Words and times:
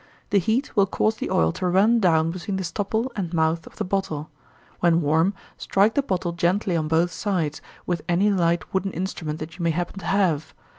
The 0.31 0.39
heat 0.39 0.75
will 0.75 0.87
cause 0.87 1.17
the 1.17 1.29
oil 1.29 1.51
to 1.51 1.67
run 1.67 1.99
down 1.99 2.31
between 2.31 2.55
the 2.57 2.63
stopple 2.63 3.11
and 3.15 3.31
mouth 3.35 3.67
of 3.67 3.75
the 3.75 3.85
bottle. 3.85 4.31
When 4.79 4.99
warm, 5.01 5.35
strike 5.59 5.93
the 5.93 6.01
bottle 6.01 6.31
gently 6.31 6.75
on 6.75 6.87
both 6.87 7.11
sides, 7.11 7.61
with 7.85 8.01
any 8.09 8.31
light 8.31 8.73
wooden 8.73 8.93
instrument 8.93 9.37
that 9.37 9.59
you 9.59 9.63
may 9.63 9.69
happen 9.69 9.99
to 9.99 10.05
have. 10.07 10.55